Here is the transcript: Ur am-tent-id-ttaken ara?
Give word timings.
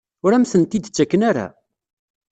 Ur 0.25 0.31
am-tent-id-ttaken 0.33 1.21
ara? 1.29 1.47